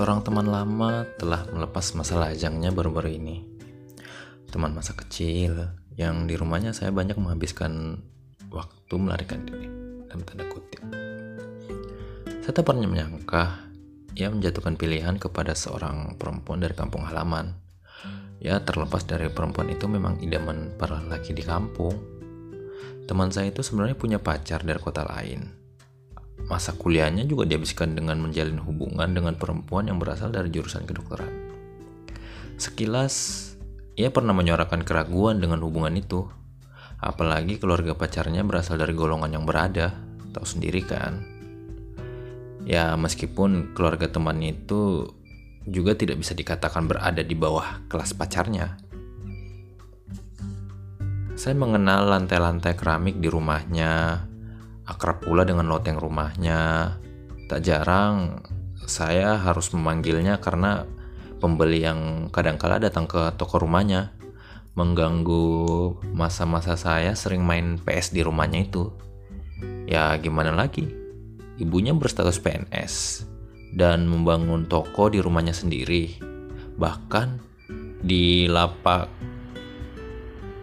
Seorang 0.00 0.24
teman 0.24 0.48
lama 0.48 1.04
telah 1.20 1.44
melepas 1.52 1.92
masa 1.92 2.16
lajangnya 2.16 2.72
baru-baru 2.72 3.20
ini. 3.20 3.44
Teman 4.48 4.72
masa 4.72 4.96
kecil 4.96 5.76
yang 5.92 6.24
di 6.24 6.40
rumahnya 6.40 6.72
saya 6.72 6.88
banyak 6.88 7.20
menghabiskan 7.20 8.00
waktu 8.48 8.94
melarikan 8.96 9.44
diri 9.44 9.68
dalam 10.08 10.24
tanda 10.24 10.48
kutip. 10.48 10.80
Saya 12.40 12.48
tak 12.48 12.64
pernah 12.64 12.88
menyangka 12.88 13.68
ia 14.16 14.32
menjatuhkan 14.32 14.80
pilihan 14.80 15.20
kepada 15.20 15.52
seorang 15.52 16.16
perempuan 16.16 16.64
dari 16.64 16.72
kampung 16.72 17.04
halaman. 17.04 17.60
Ya 18.40 18.56
terlepas 18.64 19.04
dari 19.04 19.28
perempuan 19.28 19.68
itu 19.68 19.84
memang 19.84 20.16
idaman 20.24 20.80
para 20.80 20.96
laki 20.96 21.36
di 21.36 21.44
kampung. 21.44 21.92
Teman 23.04 23.28
saya 23.36 23.52
itu 23.52 23.60
sebenarnya 23.60 24.00
punya 24.00 24.16
pacar 24.16 24.64
dari 24.64 24.80
kota 24.80 25.04
lain 25.04 25.59
Masa 26.50 26.74
kuliahnya 26.74 27.30
juga 27.30 27.46
dihabiskan 27.46 27.94
dengan 27.94 28.18
menjalin 28.18 28.58
hubungan 28.58 29.06
dengan 29.14 29.38
perempuan 29.38 29.86
yang 29.86 30.02
berasal 30.02 30.34
dari 30.34 30.50
jurusan 30.50 30.82
kedokteran. 30.82 31.30
Sekilas, 32.58 33.46
ia 33.94 34.10
pernah 34.10 34.34
menyuarakan 34.34 34.82
keraguan 34.82 35.38
dengan 35.38 35.62
hubungan 35.62 35.94
itu. 35.94 36.26
Apalagi 36.98 37.62
keluarga 37.62 37.94
pacarnya 37.94 38.42
berasal 38.42 38.76
dari 38.76 38.92
golongan 38.92 39.30
yang 39.30 39.46
berada, 39.46 39.94
tahu 40.34 40.44
sendiri 40.44 40.82
kan. 40.84 41.22
Ya, 42.66 42.92
meskipun 42.98 43.72
keluarga 43.72 44.10
temannya 44.10 44.52
itu 44.52 45.08
juga 45.64 45.96
tidak 45.96 46.20
bisa 46.20 46.36
dikatakan 46.36 46.90
berada 46.90 47.22
di 47.24 47.32
bawah 47.32 47.86
kelas 47.88 48.12
pacarnya. 48.12 48.76
Saya 51.40 51.56
mengenal 51.56 52.04
lantai-lantai 52.04 52.76
keramik 52.76 53.16
di 53.16 53.32
rumahnya, 53.32 54.28
akrab 54.90 55.22
pula 55.22 55.46
dengan 55.46 55.70
loteng 55.70 56.02
rumahnya. 56.02 56.98
Tak 57.46 57.62
jarang 57.62 58.42
saya 58.90 59.38
harus 59.38 59.70
memanggilnya 59.70 60.42
karena 60.42 60.82
pembeli 61.38 61.86
yang 61.86 62.28
kadangkala 62.34 62.82
datang 62.82 63.06
ke 63.06 63.30
toko 63.38 63.62
rumahnya 63.62 64.10
mengganggu 64.74 65.98
masa-masa 66.14 66.78
saya 66.78 67.14
sering 67.14 67.42
main 67.42 67.78
PS 67.78 68.14
di 68.14 68.22
rumahnya 68.22 68.66
itu. 68.66 68.90
Ya 69.86 70.14
gimana 70.18 70.54
lagi? 70.54 70.86
Ibunya 71.58 71.92
berstatus 71.94 72.38
PNS 72.38 73.26
dan 73.74 74.06
membangun 74.06 74.66
toko 74.66 75.10
di 75.10 75.18
rumahnya 75.18 75.54
sendiri. 75.54 76.18
Bahkan 76.78 77.28
di 78.00 78.48
lapak 78.48 79.10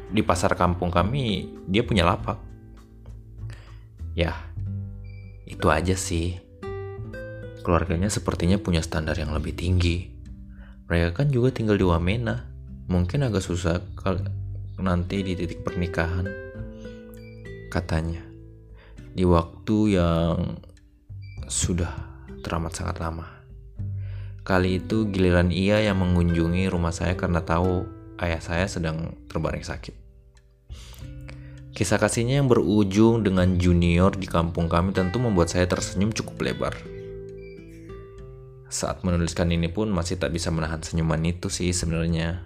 di 0.08 0.24
pasar 0.24 0.56
kampung 0.56 0.90
kami 0.90 1.52
dia 1.68 1.84
punya 1.84 2.08
lapak. 2.08 2.47
Ya, 4.18 4.34
itu 5.46 5.70
aja 5.70 5.94
sih. 5.94 6.42
Keluarganya 7.62 8.10
sepertinya 8.10 8.58
punya 8.58 8.82
standar 8.82 9.14
yang 9.14 9.30
lebih 9.30 9.54
tinggi. 9.54 10.10
Mereka 10.90 11.22
kan 11.22 11.30
juga 11.30 11.54
tinggal 11.54 11.78
di 11.78 11.86
Wamena. 11.86 12.50
Mungkin 12.90 13.22
agak 13.22 13.46
susah 13.46 13.78
kalau 13.94 14.26
nanti 14.82 15.22
di 15.22 15.38
titik 15.38 15.62
pernikahan. 15.62 16.26
Katanya, 17.70 18.26
di 19.14 19.22
waktu 19.22 20.02
yang 20.02 20.58
sudah 21.46 21.94
teramat 22.42 22.74
sangat 22.74 22.98
lama. 22.98 23.30
Kali 24.42 24.82
itu 24.82 25.14
giliran 25.14 25.54
ia 25.54 25.78
yang 25.78 26.02
mengunjungi 26.02 26.74
rumah 26.74 26.96
saya 26.96 27.14
karena 27.14 27.46
tahu 27.46 27.86
ayah 28.18 28.42
saya 28.42 28.66
sedang 28.66 29.14
terbaring 29.30 29.62
sakit. 29.62 30.07
Kisah 31.78 32.02
kasihnya 32.02 32.42
yang 32.42 32.50
berujung 32.50 33.22
dengan 33.22 33.54
junior 33.62 34.10
di 34.18 34.26
kampung 34.26 34.66
kami 34.66 34.98
tentu 34.98 35.22
membuat 35.22 35.54
saya 35.54 35.70
tersenyum 35.70 36.10
cukup 36.10 36.50
lebar. 36.50 36.74
Saat 38.66 39.06
menuliskan 39.06 39.54
ini 39.54 39.70
pun 39.70 39.94
masih 39.94 40.18
tak 40.18 40.34
bisa 40.34 40.50
menahan 40.50 40.82
senyuman 40.82 41.22
itu 41.22 41.54
sih 41.54 41.70
sebenarnya. 41.70 42.42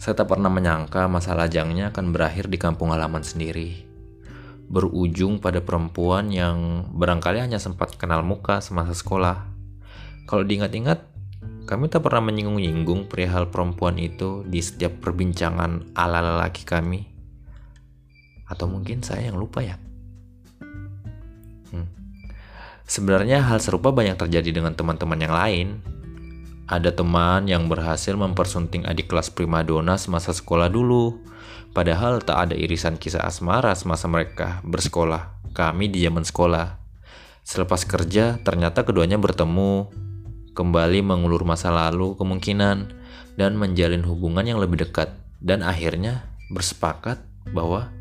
Saya 0.00 0.16
tak 0.16 0.32
pernah 0.32 0.48
menyangka 0.48 1.04
masa 1.04 1.36
lajangnya 1.36 1.92
akan 1.92 2.16
berakhir 2.16 2.48
di 2.48 2.56
kampung 2.56 2.96
halaman 2.96 3.20
sendiri. 3.20 3.84
Berujung 4.72 5.36
pada 5.36 5.60
perempuan 5.60 6.32
yang 6.32 6.88
barangkali 6.96 7.44
hanya 7.44 7.60
sempat 7.60 8.00
kenal 8.00 8.24
muka 8.24 8.64
semasa 8.64 8.96
sekolah. 8.96 9.52
Kalau 10.24 10.48
diingat-ingat, 10.48 11.12
kami 11.68 11.92
tak 11.92 12.00
pernah 12.00 12.24
menyinggung-nyinggung 12.24 13.04
perihal 13.04 13.52
perempuan 13.52 14.00
itu 14.00 14.48
di 14.48 14.64
setiap 14.64 14.96
perbincangan 15.04 15.92
ala 15.92 16.24
lelaki 16.24 16.64
kami 16.64 17.13
atau 18.44 18.68
mungkin 18.68 19.00
saya 19.00 19.28
yang 19.28 19.40
lupa 19.40 19.64
ya. 19.64 19.76
Hmm. 21.72 21.88
Sebenarnya 22.84 23.40
hal 23.44 23.60
serupa 23.60 23.90
banyak 23.90 24.20
terjadi 24.20 24.60
dengan 24.60 24.76
teman-teman 24.76 25.18
yang 25.20 25.34
lain. 25.34 25.68
Ada 26.64 26.96
teman 26.96 27.44
yang 27.44 27.68
berhasil 27.68 28.16
mempersunting 28.16 28.88
adik 28.88 29.12
kelas 29.12 29.28
primadona 29.28 30.00
semasa 30.00 30.32
sekolah 30.32 30.72
dulu. 30.72 31.20
Padahal 31.76 32.22
tak 32.22 32.48
ada 32.48 32.54
irisan 32.56 32.96
kisah 32.96 33.20
asmara 33.26 33.74
semasa 33.76 34.08
mereka 34.08 34.64
bersekolah. 34.64 35.34
Kami 35.52 35.92
di 35.92 36.06
zaman 36.06 36.24
sekolah. 36.24 36.80
Selepas 37.44 37.84
kerja, 37.84 38.40
ternyata 38.40 38.88
keduanya 38.88 39.20
bertemu, 39.20 39.92
kembali 40.56 41.04
mengulur 41.04 41.44
masa 41.44 41.68
lalu 41.68 42.16
kemungkinan, 42.16 42.88
dan 43.36 43.52
menjalin 43.60 44.00
hubungan 44.06 44.48
yang 44.48 44.56
lebih 44.62 44.88
dekat. 44.88 45.12
Dan 45.44 45.60
akhirnya 45.60 46.24
bersepakat 46.48 47.20
bahwa 47.52 47.92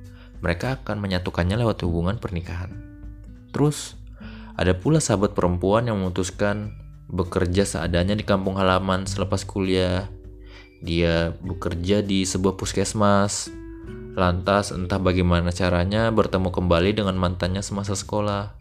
mereka 0.43 0.75
akan 0.75 0.99
menyatukannya 0.99 1.55
lewat 1.55 1.87
hubungan 1.87 2.19
pernikahan. 2.19 2.75
Terus, 3.55 3.95
ada 4.59 4.75
pula 4.75 4.99
sahabat 4.99 5.31
perempuan 5.31 5.87
yang 5.87 6.03
memutuskan 6.03 6.75
bekerja 7.07 7.63
seadanya 7.63 8.11
di 8.11 8.27
kampung 8.27 8.59
halaman 8.59 9.07
selepas 9.07 9.47
kuliah. 9.47 10.11
Dia 10.83 11.31
bekerja 11.39 12.03
di 12.03 12.27
sebuah 12.27 12.59
puskesmas. 12.59 13.47
Lantas 14.19 14.75
entah 14.75 14.99
bagaimana 14.99 15.49
caranya 15.55 16.11
bertemu 16.11 16.51
kembali 16.51 16.91
dengan 16.91 17.15
mantannya 17.15 17.63
semasa 17.63 17.95
sekolah. 17.95 18.59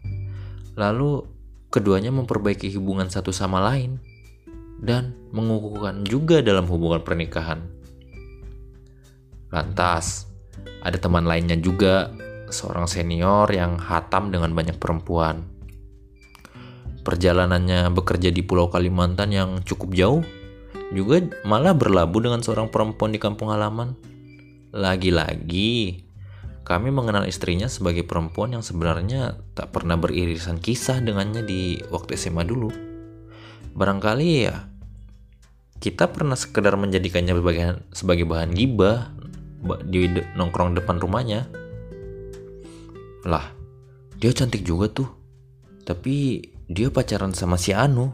Lalu 0.79 1.27
keduanya 1.67 2.15
memperbaiki 2.15 2.71
hubungan 2.79 3.11
satu 3.11 3.35
sama 3.35 3.59
lain 3.59 3.99
dan 4.79 5.13
mengukuhkan 5.35 6.07
juga 6.07 6.39
dalam 6.39 6.65
hubungan 6.71 7.03
pernikahan. 7.03 7.59
Lantas, 9.53 10.32
ada 10.83 10.99
teman 10.99 11.23
lainnya 11.23 11.55
juga, 11.55 12.11
seorang 12.51 12.85
senior 12.91 13.47
yang 13.49 13.79
hatam 13.79 14.29
dengan 14.29 14.51
banyak 14.51 14.75
perempuan. 14.75 15.47
Perjalanannya 17.07 17.87
bekerja 17.91 18.31
di 18.31 18.43
Pulau 18.43 18.67
Kalimantan 18.67 19.31
yang 19.31 19.63
cukup 19.63 19.95
jauh, 19.95 20.21
juga 20.91 21.23
malah 21.47 21.71
berlabuh 21.71 22.27
dengan 22.27 22.43
seorang 22.43 22.67
perempuan 22.67 23.15
di 23.15 23.19
kampung 23.19 23.49
halaman. 23.49 23.95
Lagi-lagi, 24.75 26.03
kami 26.63 26.91
mengenal 26.91 27.27
istrinya 27.27 27.67
sebagai 27.67 28.07
perempuan 28.07 28.55
yang 28.55 28.63
sebenarnya 28.63 29.39
tak 29.55 29.75
pernah 29.75 29.99
beririsan 29.99 30.59
kisah 30.59 30.99
dengannya 31.03 31.43
di 31.43 31.79
waktu 31.91 32.15
SMA 32.15 32.43
dulu. 32.47 32.71
Barangkali 33.75 34.29
ya, 34.47 34.67
kita 35.83 36.11
pernah 36.15 36.39
sekedar 36.39 36.79
menjadikannya 36.79 37.35
sebagai, 37.35 37.65
sebagai 37.91 38.25
bahan 38.27 38.55
gibah 38.55 39.11
di 39.87 40.11
nongkrong 40.35 40.75
depan 40.77 40.99
rumahnya. 40.99 41.47
Lah 43.23 43.45
dia 44.19 44.31
cantik 44.35 44.63
juga 44.63 44.91
tuh. 44.91 45.09
Tapi 45.83 46.39
dia 46.67 46.87
pacaran 46.87 47.35
sama 47.35 47.59
si 47.59 47.75
Anu. 47.75 48.11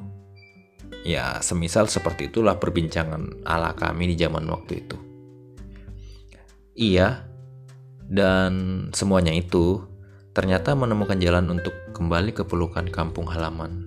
Ya 1.06 1.40
semisal 1.40 1.88
seperti 1.88 2.28
itulah 2.28 2.60
perbincangan 2.60 3.46
ala 3.48 3.74
kami 3.78 4.14
di 4.14 4.16
zaman 4.20 4.46
waktu 4.50 4.84
itu. 4.84 4.98
Iya 6.80 7.30
dan 8.10 8.88
semuanya 8.96 9.30
itu 9.30 9.86
ternyata 10.34 10.74
menemukan 10.74 11.22
jalan 11.22 11.46
untuk 11.54 11.74
kembali 11.94 12.34
ke 12.34 12.42
pelukan 12.42 12.90
kampung 12.90 13.30
halaman. 13.30 13.86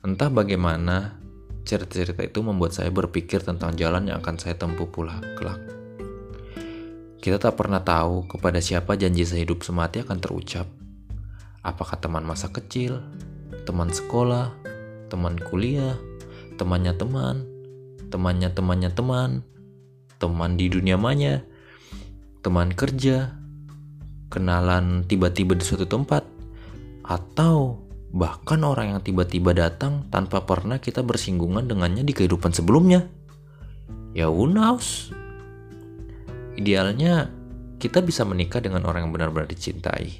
Entah 0.00 0.32
bagaimana 0.32 1.20
Cerita-cerita 1.64 2.24
itu 2.24 2.40
membuat 2.40 2.72
saya 2.72 2.88
berpikir 2.88 3.44
tentang 3.44 3.76
jalan 3.76 4.08
yang 4.08 4.24
akan 4.24 4.36
saya 4.40 4.56
tempuh 4.56 4.88
pula 4.88 5.20
kelak. 5.36 5.60
Kita 7.20 7.36
tak 7.36 7.60
pernah 7.60 7.84
tahu 7.84 8.24
kepada 8.24 8.64
siapa 8.64 8.96
janji 8.96 9.28
sehidup 9.28 9.60
semati 9.60 10.00
akan 10.00 10.18
terucap. 10.24 10.64
Apakah 11.60 12.00
teman 12.00 12.24
masa 12.24 12.48
kecil, 12.48 13.04
teman 13.68 13.92
sekolah, 13.92 14.56
teman 15.12 15.36
kuliah, 15.36 16.00
temannya 16.56 16.96
teman, 16.96 17.44
temannya 18.08 18.48
temannya 18.48 18.90
teman, 18.96 19.30
teman 20.16 20.56
di 20.56 20.72
dunia 20.72 20.96
maya, 20.96 21.44
teman 22.40 22.72
kerja, 22.72 23.36
kenalan 24.32 25.04
tiba-tiba 25.04 25.52
di 25.52 25.64
suatu 25.64 25.84
tempat, 25.84 26.24
atau 27.04 27.84
bahkan 28.10 28.66
orang 28.66 28.98
yang 28.98 29.00
tiba-tiba 29.02 29.54
datang 29.54 30.10
tanpa 30.10 30.42
pernah 30.42 30.82
kita 30.82 31.06
bersinggungan 31.06 31.70
dengannya 31.70 32.02
di 32.02 32.10
kehidupan 32.10 32.50
sebelumnya. 32.50 33.06
Ya 34.10 34.26
who 34.26 34.50
knows? 34.50 35.14
Idealnya 36.58 37.30
kita 37.78 38.02
bisa 38.02 38.26
menikah 38.26 38.58
dengan 38.58 38.82
orang 38.84 39.06
yang 39.06 39.12
benar-benar 39.14 39.46
dicintai. 39.46 40.18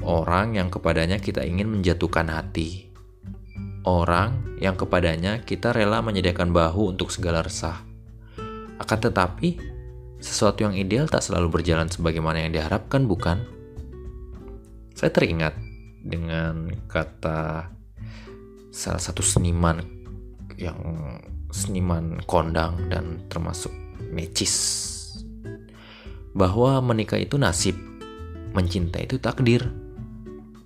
Orang 0.00 0.56
yang 0.56 0.72
kepadanya 0.72 1.20
kita 1.20 1.44
ingin 1.44 1.68
menjatuhkan 1.72 2.28
hati. 2.32 2.88
orang 3.86 4.58
yang 4.58 4.74
kepadanya 4.74 5.46
kita 5.46 5.70
rela 5.70 6.02
menyediakan 6.02 6.50
bahu 6.50 6.90
untuk 6.90 7.14
segala 7.14 7.46
resah. 7.46 7.86
Akan 8.82 8.98
tetapi, 8.98 9.62
sesuatu 10.18 10.66
yang 10.66 10.74
ideal 10.74 11.06
tak 11.06 11.22
selalu 11.22 11.54
berjalan 11.54 11.86
sebagaimana 11.86 12.42
yang 12.42 12.50
diharapkan, 12.50 13.06
bukan? 13.06 13.46
Saya 14.90 15.14
teringat 15.14 15.65
dengan 16.06 16.70
kata 16.86 17.74
salah 18.70 19.02
satu 19.02 19.26
seniman 19.26 19.82
yang 20.54 20.78
seniman 21.50 22.22
kondang 22.24 22.86
dan 22.86 23.26
termasuk 23.26 23.74
necis 24.14 24.54
bahwa 26.36 26.84
menikah 26.84 27.16
itu 27.16 27.40
nasib, 27.40 27.74
mencintai 28.52 29.08
itu 29.08 29.16
takdir. 29.16 29.72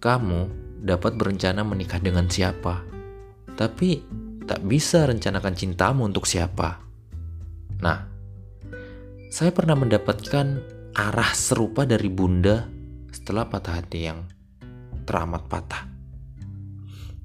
Kamu 0.03 0.41
dapat 0.83 1.15
berencana 1.15 1.63
menikah 1.63 2.03
dengan 2.03 2.27
siapa, 2.27 2.83
tapi 3.55 4.03
tak 4.51 4.67
bisa 4.67 5.07
rencanakan 5.07 5.55
cintamu 5.55 6.09
untuk 6.11 6.27
siapa. 6.27 6.83
Nah, 7.79 7.99
saya 9.31 9.55
pernah 9.55 9.79
mendapatkan 9.79 10.47
arah 10.99 11.33
serupa 11.39 11.87
dari 11.87 12.11
bunda 12.11 12.67
setelah 13.15 13.47
patah 13.47 13.79
hati 13.79 14.11
yang 14.11 14.27
teramat 15.11 15.51
patah. 15.51 15.91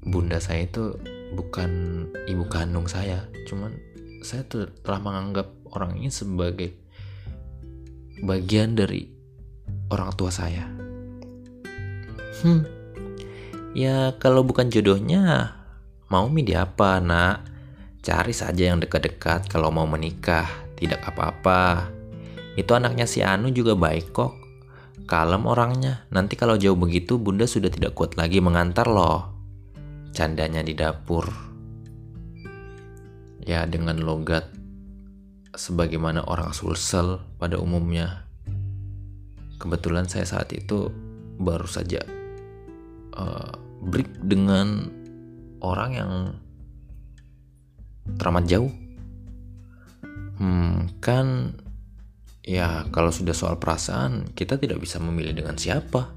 Bunda 0.02 0.42
saya 0.42 0.66
itu 0.66 0.98
bukan 1.38 2.02
ibu 2.26 2.42
kandung 2.50 2.90
saya, 2.90 3.30
cuman 3.46 3.78
saya 4.26 4.42
telah 4.82 4.98
menganggap 4.98 5.54
orang 5.70 5.94
ini 6.02 6.10
sebagai 6.10 6.74
bagian 8.26 8.74
dari 8.74 9.06
orang 9.94 10.10
tua 10.18 10.34
saya. 10.34 10.66
Hmm, 12.42 12.66
ya 13.70 14.18
kalau 14.18 14.42
bukan 14.42 14.66
jodohnya, 14.66 15.54
mau 16.10 16.26
milih 16.26 16.66
apa 16.66 16.98
nak? 16.98 17.46
Cari 18.02 18.34
saja 18.34 18.70
yang 18.74 18.82
dekat-dekat 18.82 19.46
kalau 19.46 19.70
mau 19.70 19.86
menikah, 19.86 20.46
tidak 20.74 21.06
apa-apa. 21.06 21.90
Itu 22.58 22.74
anaknya 22.74 23.06
si 23.06 23.22
Anu 23.22 23.54
juga 23.54 23.78
baik 23.78 24.10
kok. 24.10 24.45
Kalem 25.06 25.46
orangnya, 25.46 26.02
nanti 26.10 26.34
kalau 26.34 26.58
jauh 26.58 26.74
begitu 26.74 27.14
bunda 27.14 27.46
sudah 27.46 27.70
tidak 27.70 27.94
kuat 27.94 28.18
lagi 28.18 28.42
mengantar 28.42 28.90
loh. 28.90 29.38
Candanya 30.10 30.66
di 30.66 30.74
dapur. 30.74 31.30
Ya 33.46 33.62
dengan 33.70 34.02
logat 34.02 34.50
sebagaimana 35.54 36.26
orang 36.26 36.50
sulsel 36.50 37.22
pada 37.38 37.54
umumnya. 37.54 38.26
Kebetulan 39.62 40.10
saya 40.10 40.26
saat 40.26 40.50
itu 40.50 40.90
baru 41.38 41.70
saja 41.70 42.02
uh, 43.14 43.54
break 43.86 44.26
dengan 44.26 44.90
orang 45.62 45.90
yang 45.94 46.12
teramat 48.18 48.44
jauh. 48.50 48.74
Hmm, 50.42 50.90
kan 50.98 51.56
ya 52.46 52.86
kalau 52.94 53.10
sudah 53.10 53.34
soal 53.34 53.58
perasaan 53.58 54.30
kita 54.32 54.56
tidak 54.56 54.78
bisa 54.78 55.02
memilih 55.02 55.34
dengan 55.34 55.58
siapa. 55.58 56.14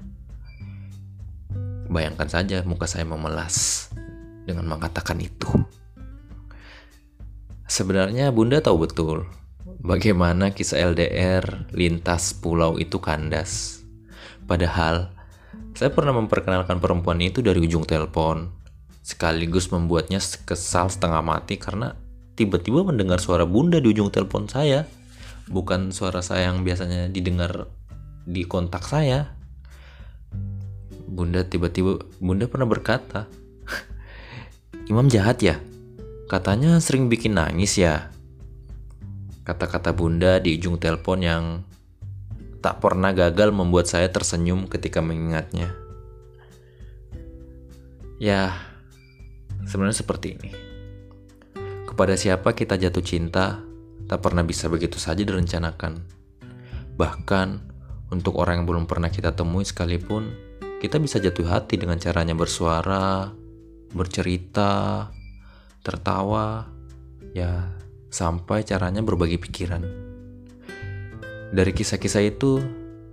Bayangkan 1.90 2.30
saja 2.30 2.62
muka 2.62 2.86
saya 2.86 3.02
memelas 3.02 3.90
dengan 4.46 4.70
mengatakan 4.70 5.18
itu. 5.18 5.50
Sebenarnya 7.66 8.30
Bunda 8.30 8.62
tahu 8.62 8.86
betul 8.86 9.26
bagaimana 9.82 10.54
kisah 10.54 10.94
LDR 10.94 11.66
lintas 11.74 12.30
pulau 12.38 12.78
itu 12.78 13.02
kandas. 13.02 13.82
Padahal 14.46 15.10
saya 15.74 15.90
pernah 15.90 16.14
memperkenalkan 16.14 16.78
perempuan 16.78 17.18
itu 17.22 17.42
dari 17.42 17.58
ujung 17.58 17.82
telepon, 17.82 18.50
sekaligus 19.02 19.70
membuatnya 19.70 20.22
kesal 20.46 20.90
setengah 20.90 21.22
mati 21.22 21.58
karena 21.58 21.94
tiba-tiba 22.38 22.86
mendengar 22.86 23.18
suara 23.18 23.46
Bunda 23.46 23.82
di 23.82 23.88
ujung 23.90 24.10
telepon 24.14 24.46
saya, 24.46 24.86
bukan 25.50 25.90
suara 25.90 26.22
saya 26.22 26.48
yang 26.48 26.62
biasanya 26.62 27.10
didengar 27.10 27.66
di 28.24 28.46
kontak 28.46 28.86
saya. 28.86 29.34
Bunda 31.10 31.42
tiba-tiba 31.42 31.98
Bunda 32.22 32.46
pernah 32.46 32.70
berkata, 32.70 33.26
"Imam 34.90 35.10
jahat 35.10 35.42
ya?" 35.42 35.58
Katanya 36.30 36.78
sering 36.78 37.10
bikin 37.10 37.34
nangis 37.34 37.74
ya. 37.74 38.14
Kata-kata 39.42 39.90
bunda 39.90 40.38
di 40.38 40.54
ujung 40.54 40.78
telepon 40.78 41.18
yang 41.26 41.44
tak 42.62 42.78
pernah 42.78 43.10
gagal 43.10 43.50
membuat 43.50 43.90
saya 43.90 44.06
tersenyum 44.14 44.70
ketika 44.70 45.02
mengingatnya. 45.02 45.74
Ya, 48.22 48.54
sebenarnya 49.66 50.06
seperti 50.06 50.38
ini. 50.38 50.54
Kepada 51.82 52.14
siapa 52.14 52.54
kita 52.54 52.78
jatuh 52.78 53.02
cinta, 53.02 53.64
tak 54.10 54.26
pernah 54.26 54.42
bisa 54.42 54.66
begitu 54.66 54.98
saja 54.98 55.22
direncanakan. 55.22 56.02
Bahkan, 56.98 57.48
untuk 58.10 58.42
orang 58.42 58.60
yang 58.60 58.66
belum 58.66 58.84
pernah 58.90 59.06
kita 59.06 59.38
temui 59.38 59.62
sekalipun, 59.62 60.34
kita 60.82 60.98
bisa 60.98 61.22
jatuh 61.22 61.46
hati 61.46 61.78
dengan 61.78 61.94
caranya 62.02 62.34
bersuara, 62.34 63.30
bercerita, 63.94 65.06
tertawa, 65.86 66.66
ya 67.38 67.70
sampai 68.10 68.66
caranya 68.66 68.98
berbagi 68.98 69.38
pikiran. 69.38 69.86
Dari 71.54 71.70
kisah-kisah 71.70 72.26
itu, 72.26 72.58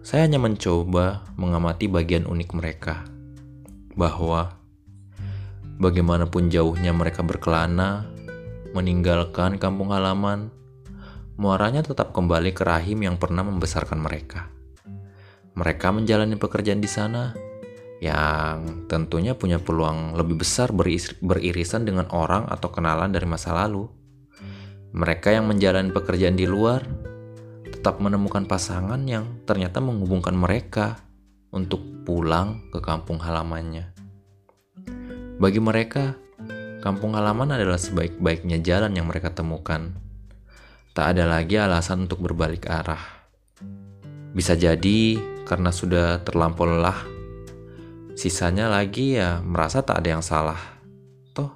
saya 0.02 0.26
hanya 0.26 0.42
mencoba 0.42 1.30
mengamati 1.38 1.86
bagian 1.86 2.26
unik 2.26 2.50
mereka, 2.58 3.06
bahwa 3.94 4.58
bagaimanapun 5.78 6.50
jauhnya 6.50 6.90
mereka 6.90 7.22
berkelana, 7.22 8.10
meninggalkan 8.74 9.62
kampung 9.62 9.94
halaman, 9.94 10.50
muaranya 11.38 11.86
tetap 11.86 12.12
kembali 12.12 12.52
ke 12.52 12.66
rahim 12.66 13.06
yang 13.06 13.22
pernah 13.22 13.46
membesarkan 13.46 14.02
mereka. 14.02 14.50
Mereka 15.58 15.90
menjalani 15.94 16.38
pekerjaan 16.38 16.82
di 16.82 16.90
sana, 16.90 17.34
yang 17.98 18.86
tentunya 18.86 19.34
punya 19.34 19.58
peluang 19.58 20.14
lebih 20.14 20.42
besar 20.42 20.70
beririsan 21.22 21.86
dengan 21.86 22.10
orang 22.14 22.46
atau 22.46 22.70
kenalan 22.70 23.10
dari 23.10 23.26
masa 23.26 23.54
lalu. 23.54 23.90
Mereka 24.94 25.34
yang 25.34 25.50
menjalani 25.50 25.90
pekerjaan 25.90 26.38
di 26.38 26.46
luar 26.46 26.86
tetap 27.66 28.02
menemukan 28.02 28.46
pasangan 28.46 29.02
yang 29.06 29.42
ternyata 29.46 29.82
menghubungkan 29.82 30.34
mereka 30.34 31.02
untuk 31.54 31.82
pulang 32.06 32.70
ke 32.70 32.82
kampung 32.82 33.22
halamannya. 33.22 33.94
Bagi 35.38 35.62
mereka, 35.62 36.18
kampung 36.82 37.14
halaman 37.14 37.54
adalah 37.54 37.78
sebaik-baiknya 37.78 38.62
jalan 38.62 38.94
yang 38.98 39.06
mereka 39.06 39.34
temukan. 39.34 40.07
Tak 40.98 41.14
ada 41.14 41.30
lagi 41.30 41.62
alasan 41.62 42.10
untuk 42.10 42.26
berbalik 42.26 42.66
arah. 42.66 43.30
Bisa 44.34 44.58
jadi 44.58 45.22
karena 45.46 45.70
sudah 45.70 46.26
terlampau 46.26 46.66
lelah 46.66 47.18
Sisanya 48.18 48.66
lagi 48.66 49.14
ya 49.14 49.46
merasa 49.46 49.86
tak 49.86 50.02
ada 50.02 50.18
yang 50.18 50.26
salah. 50.26 50.58
Toh, 51.38 51.54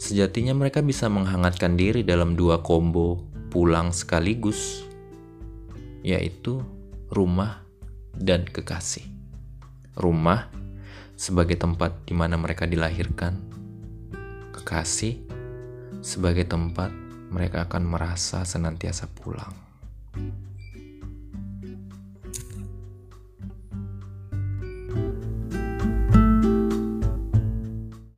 sejatinya 0.00 0.56
mereka 0.56 0.80
bisa 0.80 1.12
menghangatkan 1.12 1.76
diri 1.76 2.00
dalam 2.00 2.32
dua 2.32 2.64
combo 2.64 3.28
pulang 3.52 3.92
sekaligus, 3.92 4.88
yaitu 6.00 6.64
rumah 7.12 7.60
dan 8.16 8.48
kekasih. 8.48 9.04
Rumah 9.92 10.48
sebagai 11.12 11.60
tempat 11.60 12.08
di 12.08 12.16
mana 12.16 12.40
mereka 12.40 12.64
dilahirkan, 12.64 13.36
kekasih 14.56 15.20
sebagai 16.00 16.48
tempat 16.48 17.01
mereka 17.32 17.64
akan 17.64 17.82
merasa 17.88 18.44
senantiasa 18.44 19.08
pulang. 19.08 19.56